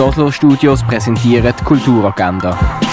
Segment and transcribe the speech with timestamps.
[0.00, 2.89] Oslo Studios präsentieren die Kulturagenda.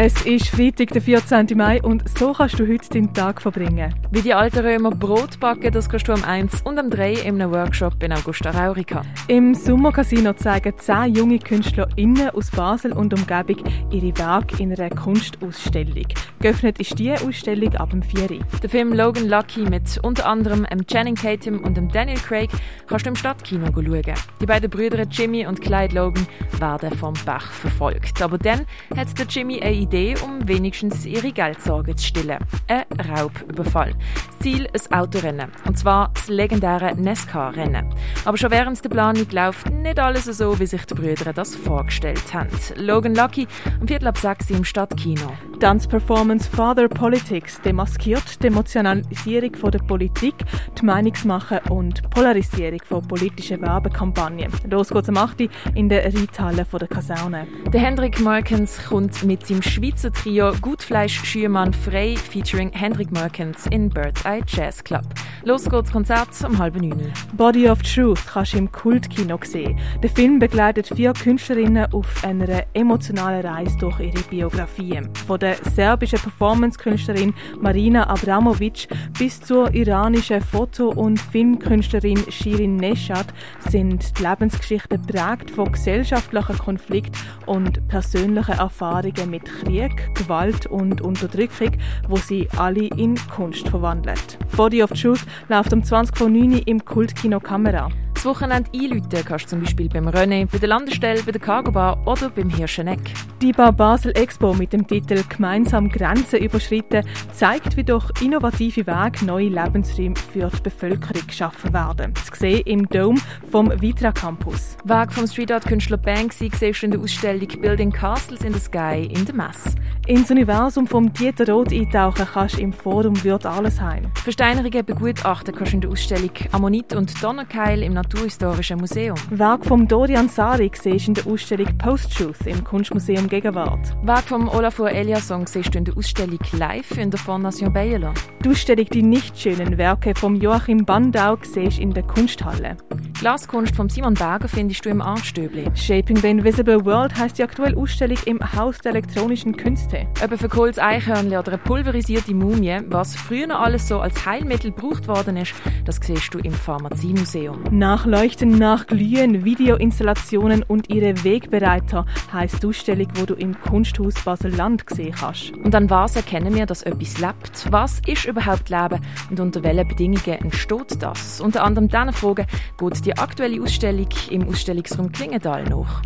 [0.00, 1.48] Es ist Freitag, der 14.
[1.56, 3.92] Mai und so kannst du heute deinen Tag verbringen.
[4.12, 7.42] Wie die alten Römer Brot backen, das kannst du am 1 und am 3 in
[7.42, 9.02] einem Workshop in Augusta Raurica.
[9.26, 13.56] Im Sommercasino zeigen zehn junge KünstlerInnen aus Basel und Umgebung
[13.90, 16.06] ihre Werke in einer Kunstausstellung.
[16.40, 18.38] Geöffnet ist diese Ausstellung ab dem 4.
[18.62, 22.50] Der Film Logan Lucky mit unter anderem Channing Tatum und Daniel Craig
[22.86, 24.14] kannst du im Stadtkino schauen.
[24.40, 26.24] Die beiden Brüder Jimmy und Clyde Logan
[26.60, 28.22] werden vom Bach verfolgt.
[28.22, 28.64] Aber dann
[28.96, 32.36] hat der Jimmy eine Idee, um wenigstens ihre Geldsorgen zu stillen.
[32.66, 33.94] Ein Raubüberfall.
[34.28, 35.50] Das Ziel ein Autorennen.
[35.64, 37.94] Und zwar das legendäre Nesca-Rennen.
[38.26, 42.34] Aber schon während der Planung läuft nicht alles so, wie sich die Brüder das vorgestellt
[42.34, 42.50] haben.
[42.76, 43.48] Logan Lucky
[43.80, 45.32] am Viertel ab 6 im Stadtkino.
[45.58, 50.34] Tanzperformance Father Politics demaskiert die Emotionalisierung von der Politik,
[50.78, 54.52] die Meinungsmache und Polarisierung von politischen Werbekampagnen.
[54.70, 55.48] Los geht's am 8.
[55.74, 57.46] in der Reithalle der Kaserne.
[57.72, 63.90] Der Hendrik Merkens kommt mit seinem Schweizer Trio Gutfleisch Schürmann Frey featuring Hendrik Merkens in
[63.90, 65.04] Bird's Eye Jazz Club.
[65.44, 67.12] Los geht's Konzert um halb neun.
[67.36, 69.78] Body of Truth kannst du im Kultkino sehen.
[70.02, 75.08] Der Film begleitet vier Künstlerinnen auf einer emotionalen Reise durch ihre Biografien.
[75.26, 83.26] Von der serbischen Performance-Künstlerin Marina Abramovic bis zur iranischen Foto- und Filmkünstlerin Shirin Neshat
[83.68, 91.72] sind die Lebensgeschichten prägt von gesellschaftlichen Konflikten und persönlichen Erfahrungen mit Krieg, Gewalt und Unterdrückung,
[92.08, 94.38] wo sie alle in Kunst verwandelt.
[94.56, 97.88] Body of Truth läuft um 20 vor 9 im Kultkino Kamera.
[98.18, 101.70] Das Wochenende einläuten kannst du zum Beispiel beim René, bei der Landestelle, bei der Cargo
[101.70, 102.98] Bar oder beim Hirscheneck.
[103.40, 109.24] Die Bar Basel Expo mit dem Titel Gemeinsam Grenzen überschritten zeigt, wie durch innovative Wege
[109.24, 112.12] neue Lebensräume für die Bevölkerung geschaffen werden.
[112.16, 113.20] Zu sehen im Dome
[113.52, 114.76] vom Vitra Campus.
[114.82, 118.58] Weg vom Street Art Künstler Banksy siehst du in der Ausstellung Building Castles in the
[118.58, 119.76] Sky in der Messe.
[120.08, 124.10] Ins Universum vom Dieter Roth eintauchen kannst du im Forum Würd Allesheim.
[124.14, 129.18] Versteinerungen begutachten kannst du in der Ausstellung Ammonit und Donnerkeil im Naturhistorischen Museum.
[129.28, 133.94] Werk vom Dorian Sari siehst du in der Ausstellung Post-Truth im Kunstmuseum Gegenwart.
[134.02, 138.14] Werk vom Olafur Eliasson siehst du in der Ausstellung Live in der Fondation Bayerler.
[138.42, 142.78] Die Ausstellung Die nicht schönen Werke vom Joachim Bandau siehst du in der Kunsthalle.
[143.18, 145.64] Glaskunst von Simon Berger findest du im Artstöbli.
[145.74, 150.06] Shaping the Invisible World heißt die aktuelle Ausstellung im Haus der elektronischen Künste.
[150.22, 154.70] Ob ein verkohltes Eichhörnchen oder eine pulverisierte Mumie, was früher noch alles so als Heilmittel
[154.70, 155.52] gebraucht worden ist,
[155.84, 157.64] das siehst du im Pharmaziemuseum.
[157.72, 165.16] Nachleuchten, nachglühen, Videoinstallationen und ihre Wegbereiter heisst die Ausstellung, wo du im Kunsthaus Basel-Land gesehen
[165.20, 165.54] hast.
[165.64, 167.66] Und an was erkennen wir, dass etwas lebt?
[167.72, 171.40] Was ist überhaupt Leben und unter welchen Bedingungen entsteht das?
[171.40, 172.46] Unter anderem diesen Fragen
[172.78, 176.02] geht die aktuelle Ausstellung im Ausstellungsraum Klingenthal noch.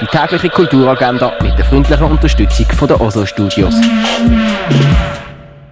[0.00, 3.74] Die tägliche Kulturagenda mit der freundlichen Unterstützung von der Oslo Studios.